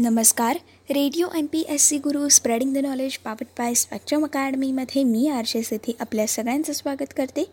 नमस्कार. 0.00 0.56
Radio 0.90 1.26
M 1.36 1.46
P 1.46 1.60
S 1.68 1.86
C 1.88 1.96
Guru 1.98 2.28
spreading 2.28 2.72
the 2.74 2.78
knowledge 2.78 3.16
powered 3.16 3.46
by 3.58 3.74
spectrum 3.74 4.24
अकॅडमीमध्ये 4.24 5.02
मी 5.04 5.26
आरशे 5.28 5.62
सेथी 5.62 5.92
आपल्या 6.00 6.26
सगळ्यांचं 6.26 6.72
स्वागत 6.72 7.12
करते. 7.16 7.44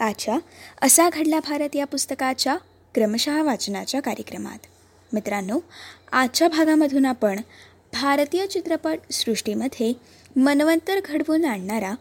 आजच्या 0.00 0.38
असा 0.82 1.08
घडला 1.10 1.40
भारत 1.48 1.76
या 1.76 1.84
पुस्तकाच्या 1.84 2.56
क्रमशः 2.94 3.42
वाचनाच्या 3.42 4.00
कार्यक्रमात. 4.00 4.66
मित्रांनो 5.12 5.58
आजच्या 6.12 6.48
भागामधून 6.48 7.06
आपण 7.06 7.40
भारतीय 7.92 8.46
चित्रपट 8.46 9.12
सृष्टीमध्ये 9.12 9.92
मनवंतर 10.36 11.00
घडवून 11.04 11.44
आणणारा 11.44 11.94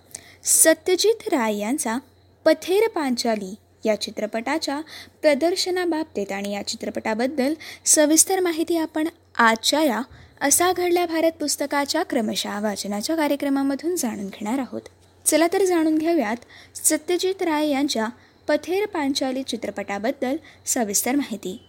सत्यजित 0.44 1.28
राय 1.28 1.57
यांचा 1.57 1.98
पथेर 2.46 2.88
पांचाली 2.88 3.55
या 3.86 4.02
चित्रपटाच्या 4.02 4.82
प्रदर्शनाबाबतीत 5.21 6.32
आणि 6.32 6.54
या 6.54 6.68
चित्रपटाबद्दल 6.68 7.54
सविस्तर 7.86 8.39
माहिती 8.39 8.78
आपण 8.78 9.07
आजच्या 9.38 9.84
या 9.84 10.02
असा 10.42 10.72
घडल्या 10.74 11.06
भारत 11.06 11.32
पुस्तकाच्या 11.32 12.04
क्रमशः 12.04 12.60
वाचनाच्या 12.60 13.16
कार्यक्रमामधून 13.16 13.96
जाणून 13.96 14.28
घेणार 14.28 14.60
आहोत. 14.60 14.82
चला 15.26 15.48
तर 15.54 15.64
जाणून 15.66 15.98
घेऊयात 15.98 16.36
सत्यजित 16.78 17.41
राय 17.41 17.68
यांच्या 17.68 18.08
पथेर 18.48 18.86
पांचाली 18.86 19.44
चित्रपटाबद्दल 19.44 20.36
सविस्तर 20.66 21.16
माहिती. 21.16 21.60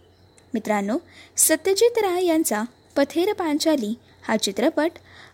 मित्रांनो 0.55 0.99
सत्यजित 1.37 1.99
राय 1.99 2.25
यांचा 2.25 2.63
पथेर 2.97 3.33
पांचाली 3.33 3.95
हा 4.23 4.37
चित्रपट 4.37 4.91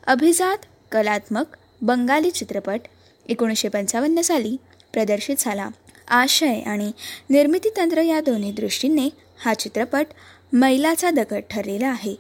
अभिजात 0.07 0.59
कलात्मक 0.93 1.57
बंगाली 1.83 2.31
चित्रपट 2.31 2.81
एकोणीसशे 3.29 3.69
पंचावन्न 3.69 4.21
साली 4.21 4.57
प्रदर्शित 4.93 5.37
झाला. 5.39 5.69
आशय 6.09 6.61
आणि 6.61 6.93
निर्मिती 7.31 7.69
तंत्र 7.77 8.01
या 8.01 8.21
दोन्ही 8.21 8.53
दृष्टीने 8.53 9.09
हा 9.45 9.55
चित्रपट 9.55 10.07
मैलाचा 10.53 11.11
दगड 11.11 11.43
ठरलेला 11.51 11.89
आहे 11.89 12.15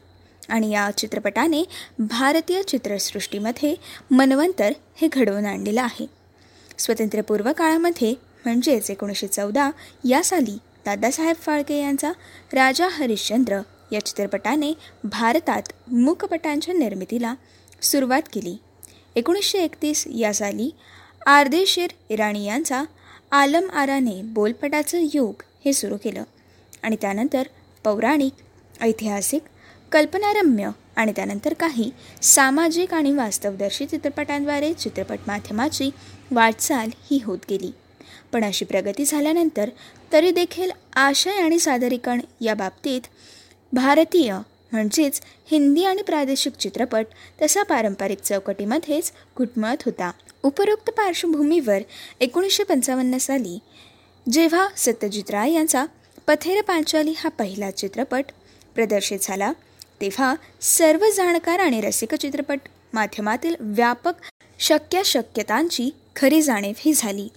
आणि 0.48 0.70
या 0.70 0.90
चित्रपटाने 0.90 1.62
भारतीय 1.98 2.62
चित्रसृष्टीमध्ये 2.62 3.74
मनवंतर 4.10 4.72
हे 4.96 5.08
घडवून 5.08 5.46
आणलेलं 5.46 5.80
आहे. 5.82 6.06
स्वातंत्र्यपूर्व 6.78 7.50
काळामध्ये 7.52 8.14
म्हणजेच 8.44 8.90
एकोणीसशे 8.90 9.26
चौदा 9.26 9.70
या 10.04 10.22
साली 10.22 10.56
दादासाहेब 10.86 11.36
फाळके 11.36 11.80
यांचा 11.80 12.10
राजा 12.52 12.88
हरिश्चंद्र 12.88 13.60
या 13.92 14.04
चित्रपटाने 14.06 14.72
भारतात 15.04 15.72
मूकपटांच्या 15.92 16.74
निर्मितीला 16.74 17.34
सुरुवात 17.82 18.22
केली. 18.32 18.56
एकोणीसशे 19.16 19.62
एकतीस 19.64 20.06
या 20.08 20.32
साली 20.34 20.70
आर्देशीर 21.26 21.92
इराणी 22.08 22.44
यांचा 22.44 22.82
आलम 23.32 23.70
आराने 23.70 24.20
बोलपटाचं 24.24 25.06
युग 25.14 25.42
हे 25.64 25.72
सुरू 25.72 25.96
केलं 25.96 26.22
आणि 26.82 26.96
त्यानंतर 27.00 27.46
पौराणिक 27.84 28.32
ऐतिहासिक 28.82 29.42
कल्पनारम्य 29.92 30.70
आणि 30.96 31.12
त्यानंतर 31.16 31.52
काही 31.52 31.90
सामाजिक 32.22 32.94
आणि 32.94 33.12
वास्तवदर्शी 33.12 33.86
चित्रपटांद्वारे 33.86 34.72
चित्रपट 34.72 35.18
माध्यमाची 35.26 35.90
वाटचाल 36.30 36.90
ही 37.10 37.20
होत 37.24 37.38
गेली. 37.50 37.70
पण 38.32 38.44
अशी 38.44 38.64
प्रगती 38.64 39.04
झाल्यानंतर 39.04 39.70
तरी 40.12 40.30
देखील 40.30 40.70
आशय 40.96 41.30
आणि 41.30 41.58
सादरीकरण 41.58 42.20
या 42.40 42.54
बाबतीत 42.54 43.00
भारतीय 43.72 44.32
म्हणजेच 44.72 45.20
हिंदी 45.50 45.84
आणि 45.84 46.02
प्रादेशिक 46.02 46.52
चित्रपट 46.52 47.06
तसा 47.42 47.62
पारंपरिक 47.62 48.18
चौकटीमध्येच 48.18 49.12
घुटमळत 49.38 49.82
होता. 49.86 50.10
उपरोक्त 50.42 50.90
पार्श्वभूमीवर 50.90 51.78
एकोणीसशे 52.20 52.62
पंचावन्न 52.62 53.18
साली 53.18 53.58
जेव्हा 54.32 54.68
सत्यजित 54.76 55.30
राय 55.30 55.52
यांचा 55.52 55.84
पथेर 56.30 56.62
पांचाली 56.62 57.12
हा 57.16 57.28
पहिला 57.28 57.70
चित्रपट 57.70 58.24
प्रदर्शित 58.74 59.18
झाला. 59.22 59.52
तेव्हा 60.00 60.34
सर्व 60.60 61.06
जाणकार 61.14 61.58
आणि 61.58 61.80
रसिक 61.80 62.14
चित्रपट 62.14 62.60
माध्यमातील 62.92 63.54
व्यापक 63.60 64.12
शक्य 64.58 65.02
शक्यतांची 65.04 65.90
खरी 66.16 66.42
जाणीव 66.42 66.72
ही 66.78 66.92
झाली. 66.94 67.28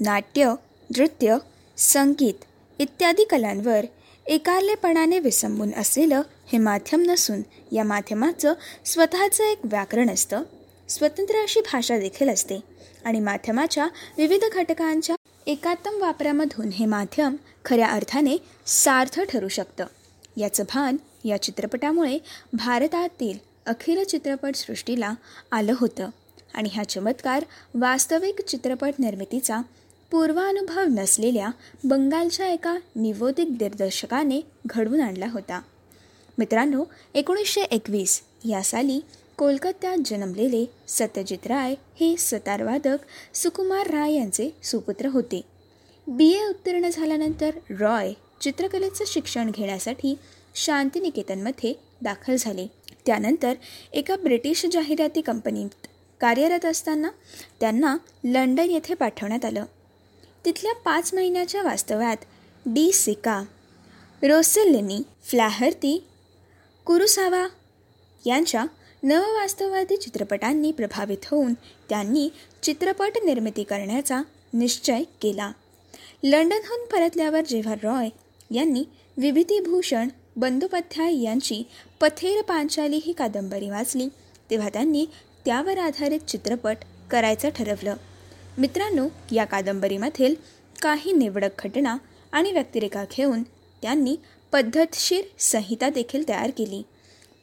नाट्य 0.00 0.54
नृत्य 0.96 1.36
संगीत 1.76 2.44
इत्यादी 2.78 3.24
कलांवर 3.24 3.84
एकारलेपणाने 4.26 5.18
विसंबून 5.18 5.70
असलेलं 5.76 6.22
हे 6.52 6.58
माध्यम 6.58 7.00
नसून 7.00 7.42
या 7.72 7.84
माध्यमाचं 7.84 8.54
स्वतःचं 8.84 9.44
एक 9.44 9.58
व्याकरण 9.64 10.10
असतं. 10.10 10.42
स्वतंत्र 10.88 11.42
अशी 11.42 11.60
भाषा 11.60 11.98
देखील 11.98 12.28
असते 12.28 12.60
आणि 13.04 13.20
माध्यमाच्या 13.20 13.86
विविध 14.18 14.44
घटकांच्या 14.52 15.16
एकात्म 15.48 16.00
वापरामधून 16.00 16.68
हे 16.68 16.86
माध्यम 16.86 17.36
खऱ्या 17.64 17.86
अर्थाने 17.86 18.36
सार्थ 18.66 19.20
ठरू 19.20 19.48
शकतं. 19.48 19.86
याचं 20.36 20.64
भान 20.74 20.96
या 21.24 21.42
चित्रपटामुळे 21.42 22.18
भारतातील 22.52 23.38
अखिल 23.66 24.04
चित्रपटसृष्टीला 24.04 25.14
आलं 25.52 25.74
होतं 25.76 26.10
आणि 26.54 26.68
हा 26.68 26.84
चमत्कार 26.84 27.44
वास्तविक 27.74 28.40
चित्रपट 28.40 28.92
निर्मितीचा 28.98 29.60
पूर्वानुभव 30.10 30.80
नसलेल्या 30.80 31.48
बंगालच्या 31.84 32.46
एका 32.46 32.78
निवोदित 32.96 33.46
दिग्दर्शकाने 33.50 34.40
घडवून 34.66 35.00
आणला 35.00 35.26
होता. 35.32 35.60
मित्रांनो 36.38 36.84
एकोणीसशे 37.14 37.60
एकवीस 37.60 38.22
या 38.48 38.62
साली 38.62 39.00
कोलकात्यात 39.38 39.98
जन्मलेले 40.04 40.64
सत्यजित 40.88 41.46
राय 41.46 41.74
हे 42.00 42.16
सतारवादक 42.16 42.96
सुकुमार 43.34 43.86
राय 43.86 44.12
यांचे 44.12 44.50
सुपुत्र 44.62 45.06
होते. 45.06 45.40
बी 46.06 46.30
ए 46.32 46.44
उत्तीर्ण 46.44 46.88
झाल्यानंतर 46.88 47.50
रॉय 47.70 48.12
चित्रकलेचं 48.40 49.04
शिक्षण 49.06 49.50
घेण्यासाठी 49.50 50.14
शांतिनिकेतनमध्ये 50.54 51.72
दाखल 52.02 52.36
झाले. 52.38 52.66
त्यानंतर 53.06 53.54
एका 53.92 54.16
ब्रिटिश 54.16 54.66
जाहिराती 54.72 55.20
कंपनीत 55.20 55.86
कार्यरत 56.20 56.64
असताना 56.64 57.08
त्यांना 57.60 57.96
लंडन 58.24 58.70
येथे 58.70 58.94
पाठवण्यात 58.94 59.44
आलं. 59.44 59.64
तिथल्या 60.44 60.74
पाच 60.74 61.14
महिन्याच्या 61.14 61.62
वास्तव्यात 61.62 62.16
डी 62.66 62.92
सिका 62.92 63.42
रोसेलिनी 64.22 65.00
फ्लॅहर्ती 65.22 66.04
कुरुसावा 66.84 67.46
यांच्या 68.26 68.64
नववास्तववादी 69.02 69.96
चित्रपटांनी 69.96 70.72
प्रभावित 70.72 71.26
होऊन 71.30 71.54
त्यांनी 71.88 72.28
चित्रपट 72.62 73.12
निर्मिती 73.24 73.62
करण्याचा 73.62 74.22
निश्चय 74.52 75.02
केला. 75.20 75.52
लंडनहून 76.24 76.84
परतल्यावर 76.86 77.40
जेव्हा 77.40 77.74
रॉय 77.82 78.08
यांनी 78.50 78.84
विभूतीभूषण 79.16 80.08
बंदोपाध्याय 80.36 81.22
यांची 81.22 81.62
पथेर 82.00 82.42
पांचाली 82.42 83.00
ही 83.04 83.12
कादंबरी 83.12 83.70
वाचली 83.70 84.08
तेव्हा 84.50 84.68
त्यांनी 84.68 85.06
त्यावर 85.44 85.78
आधारित 85.78 86.20
चित्रपट 86.20 86.76
करायचं 87.10 87.48
ठरवलं. 87.48 87.96
मित्रांनो 88.58 89.08
या 89.32 89.44
कादंबरीमधील 89.44 90.34
काही 90.82 91.12
निवडक 91.12 91.64
घटना 91.64 91.96
आणि 92.32 92.52
व्यक्तिरेखा 92.52 93.04
घेऊन 93.16 93.42
त्यांनी 93.82 94.16
पद्धतशीर 94.52 95.24
संहिता 95.38 95.90
देखील 95.90 96.28
तयार 96.28 96.50
केली. 96.50 96.82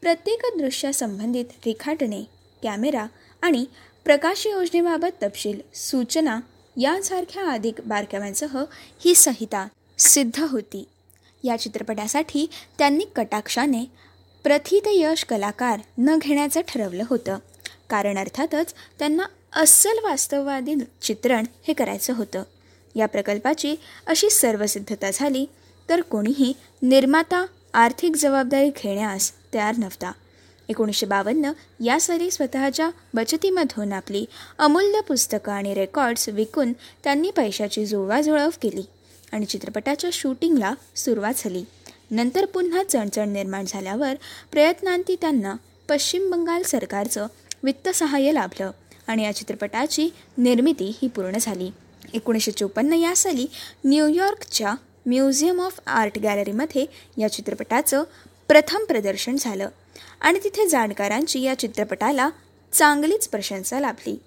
प्रत्येक 0.01 0.41
दृश्यासंबंधित 0.57 1.45
रेखाटणे 1.65 2.23
कॅमेरा 2.63 3.05
आणि 3.41 3.65
प्रकाश 4.03 4.47
योजनेबाबत 4.47 5.23
तपशील 5.23 5.59
सूचना 5.75 6.39
यांसारख्या 6.77 7.47
अधिक 7.47 7.75
बारकाव्यांसह 7.85 8.63
ही 8.99 9.15
संहिता 9.15 9.67
सिद्ध 9.97 10.39
होती. 10.39 10.87
या 11.43 11.57
चित्रपटासाठी 11.57 12.49
त्यांनी 12.77 13.05
कटाक्षाने 13.15 13.85
प्रथित 14.43 14.81
यश 14.85 15.23
कलाकार 15.23 15.79
न 15.97 16.17
घेण्याचं 16.17 16.61
ठरवलं 16.67 17.03
होतं. 17.09 17.37
कारण 17.89 18.17
अर्थातच 18.17 18.73
त्यांना 18.99 19.23
अस्सल 19.53 19.99
वास्तववादी 20.03 20.75
चित्रण 21.01 21.43
हे 21.67 21.73
करायचं 21.73 22.13
होतं. 22.13 22.43
या 22.95 23.05
प्रकल्पाची 23.05 23.75
अशी 24.07 24.29
सर्व 24.29 24.65
सिद्धता 24.65 25.09
झाली 25.13 25.45
तर 25.89 26.01
कोणीही 26.01 26.53
निर्माता 26.81 27.45
आर्थिक 27.75 28.15
जबाबदारी 28.15 28.69
घेण्यास 28.69 29.31
तयार 29.53 29.75
नव्हता. 29.77 30.11
एकोणीसशे 30.69 31.05
बावन्न 31.05 31.51
या 31.83 31.99
साली 31.99 32.31
स्वतःच्या 32.31 32.89
बचतीमधून 33.13 33.93
आपली 33.93 34.25
अमूल्य 34.59 35.01
पुस्तकं 35.01 35.51
आणि 35.51 35.73
रेकॉर्ड्स 35.73 36.29
विकून 36.29 36.71
त्यांनी 37.03 37.31
पैशाची 37.31 37.85
जुळवाजुळव 37.85 38.49
केली 38.61 38.83
आणि 39.31 39.45
चित्रपटाच्या 39.45 40.09
शूटिंगला 40.13 40.73
सुरुवात 40.95 41.33
झाली. 41.37 41.63
नंतर 42.11 42.45
पुन्हा 42.45 42.83
चणचण 42.83 43.29
निर्माण 43.29 43.65
झाल्यावर 43.67 44.13
प्रयत्नांती 44.51 45.15
त्यांना 45.21 45.55
पश्चिम 45.89 46.31
बंगाल 46.31 46.63
सरकारचं 46.63 47.27
वित्तसहाय्य 47.63 48.31
लाभलं 48.31 48.71
आणि 49.07 49.23
या 49.23 49.35
चित्रपटाची 49.35 50.09
निर्मिती 50.37 50.97
ही 51.01 51.07
पूर्ण 51.07 51.37
झाली. 51.41 51.69
एकोणीसशे 52.13 52.51
चोपन्न 52.51 52.93
या 52.93 53.15
साली 53.15 53.47
न्यूयॉर्कच्या 53.85 54.75
म्युझियम 55.05 55.61
ऑफ 55.61 55.79
आर्ट 55.87 56.19
गॅलरीमध्ये 56.19 56.85
या 57.17 57.31
चित्रपटाचं 57.31 58.03
प्रथम 58.47 58.83
प्रदर्शन 58.83 59.35
झालं 59.39 59.69
आणि 60.21 60.39
तिथे 60.43 60.67
जाणकारांची 60.67 61.41
या 61.41 61.59
चित्रपटाला 61.59 62.29
चांगलीच 62.73 63.27
प्रशंसा 63.27 63.79
लाभली. 63.79 64.19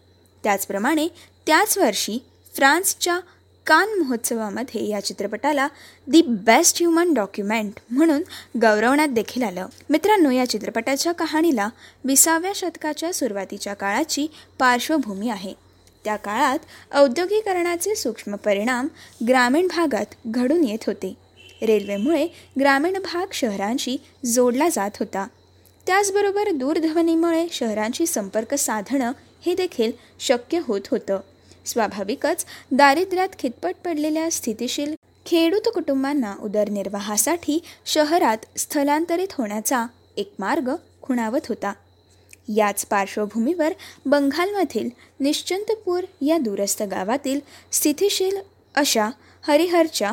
त्याचप्रमाणे 0.43 1.09
त्याच 1.47 1.79
वर्षी 1.79 2.19
फ्रान्सच्या 2.55 3.21
कान 3.67 3.89
महोत्सवामध्ये 3.99 4.89
या 4.89 5.05
चित्रपटाला 5.05 5.69
दी 6.07 6.23
बेस्ट 6.23 6.77
ह्युमन 6.77 7.15
डॉक्युमेंट 7.15 7.73
म्हणून 7.91 8.23
गौरवण्यात 8.63 9.09
देखील 9.09 9.43
आलं. 9.43 9.67
मित्रांनो 9.91 10.31
या 10.31 10.49
चित्रपटाच्या 10.49 11.13
कहाणीला 11.13 11.69
विसाव्या 12.05 12.53
शतकाच्या 12.55 13.13
सुरुवातीच्या 13.13 13.75
काळाची 13.75 14.27
पार्श्वभूमी 14.59 15.29
आहे. 15.29 15.68
त्या 16.09 16.17
काळात 16.17 16.59
औद्योगिकरणाचे 16.93 17.95
सूक्ष्म 17.95 18.37
परिणाम 18.37 18.89
ग्रामीण 19.29 19.67
भागात 19.67 20.07
घडून 20.27 20.65
येत 20.65 20.79
होते. 20.87 21.15
रेल्वेमुळे 21.63 22.27
ग्रामीण 22.61 22.93
भाग 22.93 23.27
शहरांशी 23.33 23.97
जोडला 24.27 24.69
जात 24.69 24.91
होता. 25.01 25.27
त्याचबरोबर 25.87 26.51
दूरध्वनीमुळे 26.51 27.47
शहरांशी 27.53 28.07
संपर्क 28.07 28.55
साधणं 28.55 29.13
हे 29.47 29.55
देखील 29.55 29.93
शक्य 30.21 30.61
होत 30.65 30.81
होतं. 30.91 31.21
स्वाभाविकच 31.67 32.45
दारिद्र्यात 32.73 33.29
खितपट 33.39 33.75
पडलेल्या 33.85 34.31
स्थितीशील 34.31 34.95
खेडूत 35.27 35.69
कुटुंबांना 35.75 36.35
उदरनिर्वाहासाठी 36.41 37.63
शहरात 37.87 38.59
स्थलांतरित 38.59 39.29
होण्याचा 39.33 39.87
एक 40.17 40.33
मार्ग 40.39 40.75
खुणावत 41.03 41.47
होता. 41.49 41.73
याच 42.57 42.85
पार्श्वभूमीवर 42.87 43.73
बंगालमधील 44.07 44.89
निश्चंतपूर 45.21 46.05
या 46.21 46.39
दूरस्थ 46.39 46.83
गावातील 46.83 47.41
स्थितीशील 47.73 48.37
अशा 48.75 49.09
हरिहरच्या 49.47 50.13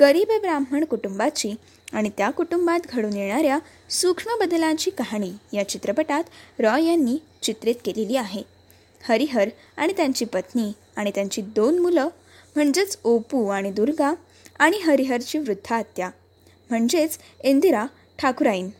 गरीब 0.00 0.32
ब्राह्मण 0.40 0.84
कुटुंबाची 0.84 1.54
आणि 1.92 2.10
त्या 2.16 2.30
कुटुंबात 2.30 2.80
घडून 2.90 3.12
येणाऱ्या 3.12 3.58
सूक्ष्म 3.90 4.30
बदलांची 4.40 4.90
कहाणी 4.90 5.32
या 5.52 5.68
चित्रपटात 5.68 6.24
रॉय 6.58 6.84
यांनी 6.84 7.16
चित्रित 7.42 7.74
केलेली 7.84 8.16
आहे. 8.16 8.42
हरिहर 9.08 9.48
आणि 9.76 9.92
त्यांची 9.92 10.24
पत्नी 10.24 10.72
आणि 10.96 11.10
त्यांची 11.14 11.42
दोन 11.42 11.78
मुलं 11.78 12.08
म्हणजेच 12.56 12.98
ओपू 13.04 13.46
आणि 13.48 13.70
दुर्गा 13.70 14.12
आणि 14.58 14.78
हरिहरची 14.78 15.38
वृद्धात्या 15.38 16.10
म्हणजेच 16.70 17.18
इंदिरा 17.40 17.86
ठाकुराईन. 18.18 18.70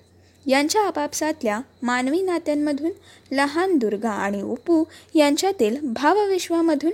यांच्या 0.47 0.83
आपापसातल्या 0.83 1.61
मानवी 1.83 2.21
नात्यांमधून 2.23 2.91
लहान 3.33 3.77
दुर्गा 3.79 4.11
आणि 4.11 4.43
उपू 4.43 4.85
यांच्यातील 5.15 5.77
भावविश्वामधून 5.83 6.93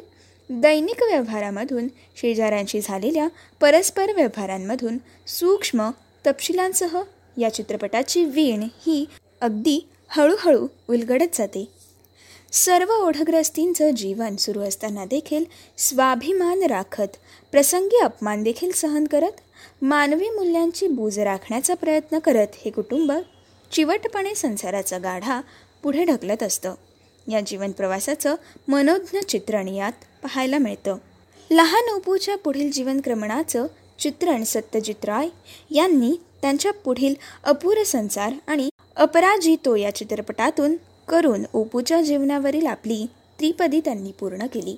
दैनिक 0.50 1.02
व्यवहारामधून 1.02 1.88
शेजाऱ्यांशी 2.16 2.80
झालेल्या 2.80 3.28
परस्पर 3.60 4.12
व्यवहारांमधून 4.12 4.98
सूक्ष्म 5.26 5.90
तपशिलांसह 6.26 7.02
या 7.36 7.54
चित्रपटाची 7.54 8.24
वीण 8.24 8.62
ही 8.86 9.04
अगदी 9.40 9.78
हळूहळू 10.08 10.66
उलगडत 10.88 11.36
जाते. 11.38 11.64
सर्व 12.52 12.92
ओढग्रस्तींचं 12.92 13.90
जीवन 13.90 14.36
सुरू 14.36 14.60
असताना 14.60 15.04
देखील 15.04 15.44
स्वाभिमान 15.78 16.62
राखत 16.62 17.16
प्रसंगी 17.52 18.00
अपमान 18.00 18.42
देखील 18.42 18.72
सहन 18.72 19.04
करत 19.04 19.40
मानवी 19.82 20.28
मूल्यांची 20.30 20.86
बूज 20.86 21.18
राखण्याचा 21.18 21.74
प्रयत्न 21.74 22.18
करत 22.18 22.56
हे 22.64 22.70
कुटुंब 22.70 23.12
चिवटपणे 23.72 24.34
संसाराचा 24.34 24.98
गाढा 24.98 25.40
पुढे 25.82 26.04
ढकलत 26.04 26.42
असतं. 26.42 26.74
या 27.28 27.40
जीवन 27.40 27.70
प्रवासाचं 27.70 28.34
मनोज्ञ 28.68 29.18
चित्रण 29.18 29.68
यात 29.68 29.92
पाहायला 30.22 30.58
मिळतं. 30.58 30.96
लहान 31.50 31.94
ओपूच्या 31.94 32.36
पुढील 32.36 32.70
जीवनक्रमणाचं 32.70 33.66
चित्रण 33.98 34.44
सत्यजित 34.44 35.04
राय 35.04 35.28
यांनी 35.70 36.12
त्यांच्या 36.42 36.72
पुढील 36.72 37.14
अपूर 37.44 37.82
संसार 37.82 38.32
आणि 38.46 38.68
अपराजितो 38.96 39.76
या 39.76 39.94
चित्रपटातून 39.94 40.76
करून 41.08 41.44
ओपूच्या 41.52 42.02
जीवनावरील 42.02 42.66
आपली 42.66 43.06
त्रिपदी 43.38 43.80
त्यांनी 43.80 44.12
पूर्ण 44.12 44.46
केली. 44.46 44.76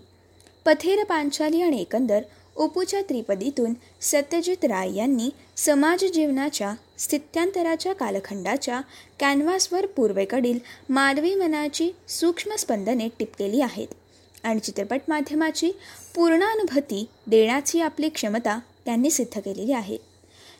पथेर 0.64 1.04
पांचाली 1.04 1.62
आणि 1.62 1.80
एकंदर 1.80 2.20
ओपूच्या 2.56 3.00
त्रिपदीतून 3.02 3.74
सत्यजित 4.00 4.64
राय 4.64 4.94
यांनी 4.94 5.30
समाज 5.56 6.04
जीवनाच्या 6.04 6.74
स्थित्यांतराच्या 6.98 7.92
कालखंडाच्या 7.92 8.80
कॅनव्हासवर 9.20 9.86
पूर्वेकडील 9.86 10.58
मानवी 10.88 11.34
मनाची 11.34 11.90
सूक्ष्म 12.08 12.54
स्पंदने 12.54 13.08
टिपलेली 13.18 13.60
आहेत 13.60 13.88
आणि 14.42 14.60
चित्रपट 14.60 15.00
माध्यमाची 15.08 15.70
पूर्णानुभूती 16.14 17.08
देण्याची 17.26 17.80
आपली 17.80 18.08
क्षमता 18.08 18.58
त्यांनी 18.84 19.10
सिद्ध 19.10 19.40
केलेली 19.40 19.72
आहे. 19.72 19.96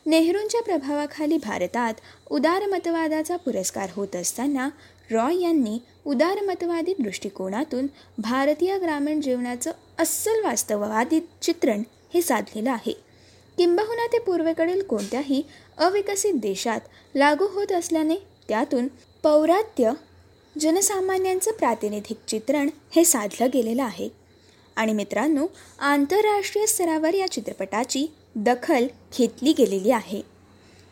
नेहरूंच्या 0.07 0.63
प्रभावाखाली 0.63 1.37
भारतात 1.37 1.95
उदारमतवादाचा 2.31 3.37
पुरस्कार 3.37 3.91
होत 3.93 4.17
असताना 4.17 4.69
रॉय 5.11 5.43
यांनी 5.43 5.79
उदारमतवादी 6.05 6.95
दृष्टिकोनातून 6.99 7.87
भारतीय 8.19 8.79
ग्रामीण 8.79 9.21
जीवनाचं 9.21 9.73
अस्सल 9.99 10.45
वास्तववादी 10.45 11.21
चित्रण 11.43 11.83
हे 12.15 12.23
साधलेलं 12.23 12.71
आहे. 12.71 12.93
किंबहुना 13.57 14.07
ते 14.07 14.19
पूर्वेकडील 14.19 14.83
कोणत्याही 14.83 15.43
अविकसित 15.79 16.35
देशात 16.35 16.81
लागू 17.15 17.47
होत 17.47 17.73
असल्याने 17.73 18.15
त्यातून 18.49 18.89
पौरात्य 19.23 19.93
जनसामान्यांचं 20.61 21.53
प्रातिनिधिक 21.53 22.17
चित्रण 22.29 22.69
हे 22.97 23.05
साधलं 23.05 23.47
गेलेलं 23.55 23.83
आहे. 23.83 24.09
आणि 24.77 24.93
मित्रांनो 24.93 25.47
आंतरराष्ट्रीय 25.79 26.67
स्तरावर 26.67 27.15
या 27.15 27.33
चित्रपटाची 27.33 28.07
दखल 28.35 28.87
घेतली 29.19 29.53
गेलेली 29.53 29.91
आहे. 29.91 30.23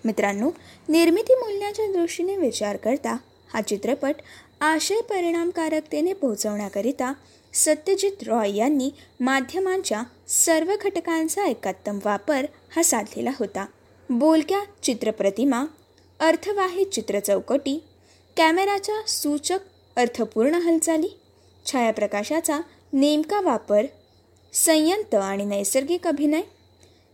मित्रांनो 0.04 0.50
निर्मिती 0.88 1.34
मूल्याच्या 1.34 1.86
दृष्टीने 1.86 2.36
विचार 2.36 2.76
करता 2.76 3.16
हा 3.52 3.60
चित्रपट 3.60 4.14
आशय 4.60 5.00
परिणामकारकतेने 5.00 6.12
पोहोचवण्याकरिता 6.12 7.12
सत्यजित 7.54 8.22
रॉय 8.26 8.56
यांनी 8.56 8.90
माध्यमांच्या 9.20 10.02
सर्व 10.28 10.72
घटकांचा 10.82 11.46
एकात्तम 11.46 11.98
वापर 12.04 12.46
हा 12.76 12.82
साधलेला 12.82 13.30
होता. 13.38 13.66
बोलक्या 14.10 14.60
चित्रप्रतिमा 14.82 15.64
अर्थवाहित 16.20 16.86
चित्रचौकटी 16.86 17.82
कॅमेराच्या 18.36 18.94
सूचक 19.08 19.58
अर्थपूर्ण 19.96 20.54
हालचाली 20.54 21.08
छायाप्रकाशाचा 21.66 22.58
नेमका 22.92 23.40
वापर 23.40 23.86
संयंत 24.52 25.14
आणि 25.14 25.44
नैसर्गिक 25.44 26.06
अभिनय 26.06 26.42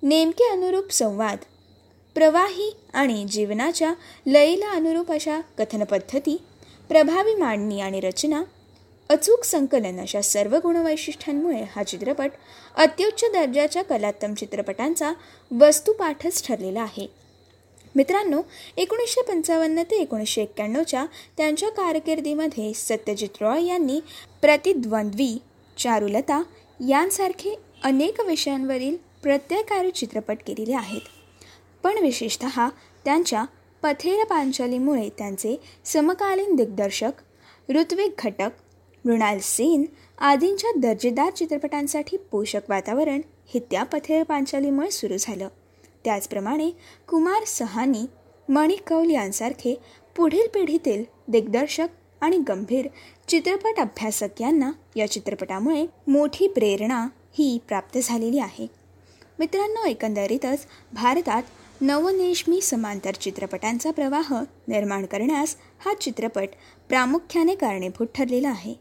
नेमके 0.02 0.48
अनुरूप 0.48 0.92
संवाद 0.92 1.38
प्रवाही 2.18 2.70
आणि 2.92 3.24
जीवनाच्या 3.24 3.92
लयीला 4.26 4.70
अनुरूप 4.70 5.10
अशा 5.12 5.40
कथनपद्धती 5.58 6.36
प्रभावी 6.88 7.34
मांडणी 7.34 7.80
आणि 7.80 8.00
रचना 8.00 8.42
अचूक 9.10 9.44
संकलन 9.44 10.00
अशा 10.00 10.20
सर्व 10.20 10.56
गुणवैशिष्ट्यांमुळे 10.56 11.62
हा 11.70 11.82
चित्रपट 11.82 12.30
अत्युच्च 12.76 13.24
दर्जाच्या 13.32 13.82
कलात्म 13.82 14.34
चित्रपटांचा 14.34 15.12
वस्तुपाठच 15.50 16.46
ठरलेला 16.46 16.82
आहे. 16.82 17.06
मित्रांनो 17.94 18.40
एकोणीसशे 18.76 19.22
पंचावन्न 19.22 19.82
ते 19.82 19.96
एकोणीसशे 19.96 20.42
एक्क्याण्णवच्या 20.42 21.04
त्यांच्या 21.36 21.68
कारकिर्दीमध्ये 21.68 22.72
सत्यजित 22.74 23.42
रॉय 23.42 23.64
यांनी 23.64 24.00
प्रतिद्वंद्वी 24.42 25.36
चारुलता 25.78 26.42
यांसारखे 26.88 27.54
अनेक 27.84 28.20
विषयांवरील 28.20 28.96
प्रत्ययकारी 29.22 29.90
चित्रपट 29.90 30.36
केलेले 30.46 30.74
आहेत. 30.74 31.17
पण 31.82 31.98
विशेषत 31.98 32.44
त्यांच्या 33.04 33.44
पथेर 33.82 34.24
पांचालीमुळे 34.24 35.08
त्यांचे 35.18 35.60
समकालीन 35.84 36.54
दिग्दर्शक 36.54 37.12
ऋत्विक 37.70 38.14
घटक 38.18 38.50
मृणाल 39.04 39.38
सेन 39.42 39.84
आदींच्या 40.18 40.70
दर्जेदार 40.76 41.30
चित्रपटांसाठी 41.30 42.16
पोषक 42.16 42.60
वातावरण 42.68 43.20
हे 43.54 43.60
त्या 43.70 43.82
पथेर 43.84 44.22
पांचालीमुळे 44.22 44.90
सुरू 44.90 45.16
झालं. 45.20 45.48
त्याचप्रमाणे 46.04 46.70
कुमार 47.08 47.44
सहानी 47.46 48.02
मणिक 48.48 48.88
कौल 48.88 49.10
यांसारखे 49.10 49.80
पुढील 50.16 50.46
पिढीतील 50.54 51.04
दिग्दर्शक 51.28 51.88
आणि 52.20 52.38
गंभीर 52.38 52.88
चित्रपट 53.28 53.80
अभ्यासक 53.80 54.40
यांना 54.40 54.70
या 54.96 55.10
चित्रपटामुळे 55.10 55.86
मोठी 56.06 56.48
प्रेरणा 56.48 57.08
ही 57.38 57.58
प्राप्त 57.68 57.98
झालेली 58.02 58.38
आहे. 58.38 58.66
मित्रांनो 59.38 59.86
एकंदरीतच 59.86 60.66
भारतात 60.92 61.42
नवनेशमी 61.80 62.60
समांतर 62.60 63.14
चित्रपटांचा 63.14 63.90
प्रवाह 63.90 64.32
निर्माण 64.68 65.04
करण्यास 65.06 65.56
हा 65.78 65.94
चित्रपट 65.94 66.48
प्रामुख्याने 66.88 67.54
कारणीभूत 67.54 68.06
ठरलेला 68.14 68.48
आहे. 68.48 68.74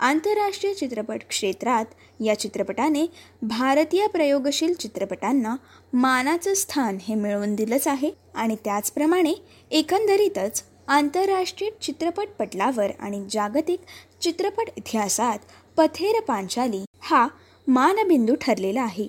आंतरराष्ट्रीय 0.00 0.74
चित्रपट 0.74 1.22
क्षेत्रात 1.28 1.84
या 2.20 2.38
चित्रपटाने 2.38 3.06
भारतीय 3.42 4.06
प्रयोगशील 4.06 4.74
चित्रपटांना 4.74 5.54
मानाचं 5.92 6.54
स्थान 6.54 6.98
हे 7.02 7.14
मिळवून 7.14 7.54
दिलंच 7.54 7.88
आहे 7.88 8.10
आणि 8.34 8.56
त्याचप्रमाणे 8.64 9.34
एकंदरीतच 9.70 10.62
आंतरराष्ट्रीय 10.88 11.70
चित्रपट 11.82 12.28
पटलावर 12.38 12.90
आणि 13.00 13.24
जागतिक 13.30 13.80
चित्रपट 14.20 14.70
इतिहासात 14.76 15.38
पथेर 15.76 16.20
पांचाली 16.20 16.84
हा 17.00 17.26
मानबिंदू 17.66 18.34
ठरलेला 18.34 18.82
आहे. 18.82 19.08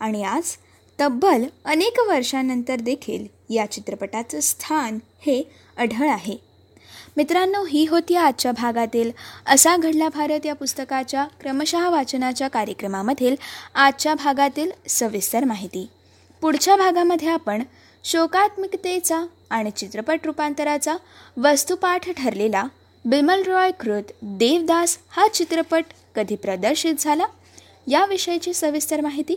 आणि 0.00 0.22
आज 0.22 0.56
तब्बल 1.00 1.44
अनेक 1.64 2.00
वर्षांनंतर 2.08 2.76
देखील 2.76 3.26
या 3.50 3.70
चित्रपटाचं 3.70 4.40
स्थान 4.40 4.98
हे 5.20 5.42
अढळ 5.76 6.08
आहे. 6.08 6.36
मित्रांनो 7.16 7.64
ही 7.64 7.86
होती 7.86 8.16
आजच्या 8.16 8.52
भागातील 8.52 9.10
असा 9.46 9.76
घडला 9.76 10.08
भारत 10.08 10.46
या 10.46 10.54
पुस्तकाच्या 10.54 11.26
क्रमशः 11.40 11.88
वाचनाच्या 11.88 12.48
कार्यक्रमामधील 12.48 13.36
आजच्या 13.74 14.14
भागातील 14.14 14.70
सविस्तर 14.88 15.44
माहिती. 15.44 15.86
पुढच्या 16.40 16.76
भागामध्ये 16.76 17.28
आपण 17.28 17.62
शोकात्मकतेचा 18.04 19.24
आणि 19.50 19.70
चित्रपट 19.70 20.20
रूपांतराचा 20.24 20.96
वस्तुपाठ 21.36 22.10
ठरलेला 22.10 22.64
बिमल 23.04 23.42
रॉय 23.42 23.70
कृत 23.70 24.02
देवदास 24.22 24.98
हा 25.10 25.28
चित्रपट 25.28 25.84
कधी 26.14 26.36
प्रदर्शित 26.36 26.94
झाला? 26.98 27.26
याविषयीची 27.86 28.54
सविस्तर 28.54 29.00
माहिती 29.00 29.34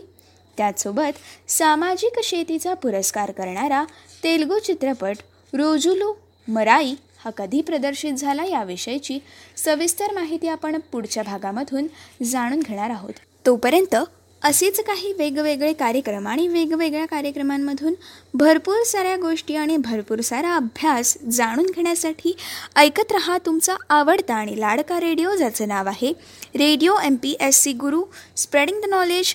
त्याचसोबत 0.58 1.50
सामाजिक 1.50 2.20
शेतीचा 2.24 2.74
पुरस्कार 2.74 3.30
करणारा 3.30 3.84
तेलगू 4.24 4.58
चित्रपट 4.58 5.16
रोजुलू 5.52 6.12
मराई 6.48 6.94
हा 7.24 7.30
कधी 7.30 7.60
प्रदर्शित 7.60 8.12
झाला 8.12 8.44
याविषयीची 8.44 9.18
सविस्तर 9.56 10.12
माहिती 10.12 10.48
आपण 10.48 10.78
पुढच्या 10.92 11.22
भागामधून 11.22 11.86
जाणून 12.24 12.60
घेणार 12.60 12.90
आहोत. 12.90 13.12
तोपर्यंत 13.46 13.96
असेच 14.42 14.80
काही 14.80 15.12
वेगवेगळे 15.12 15.72
कार्यक्रम 15.72 16.28
आणि 16.28 16.48
वेगवेगळ्या 16.48 17.06
कार्यक्रमांमधून 17.06 17.94
भरपूर 18.34 18.82
साऱ्या 18.82 19.16
गोष्टी 19.16 19.56
आणि 19.56 19.76
भरपूर 19.76 20.20
सारा 20.20 20.54
अभ्यास 20.56 21.16
जाणून 21.32 21.66
घेण्यासाठी 21.66 22.36
ऐकत 22.76 23.12
रहा 23.12 23.38
तुमचा 23.46 23.76
आवडता 23.88 24.34
आणि 24.34 24.60
लाडका 24.60 25.00
रेडिओ 25.00 25.34
ज्याचं 25.36 25.68
नाव 25.68 25.88
आहे 25.88 26.12
radio 26.56 26.96
M 27.04 27.14
P 27.14 27.36
S 27.40 27.62
C 27.62 27.72
guru 27.72 28.02
spreading 28.36 28.80
the 28.80 28.88
knowledge 28.88 29.34